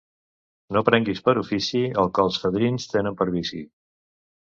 [0.77, 3.65] No prenguis per ofici el que els fadrins tenen per vici.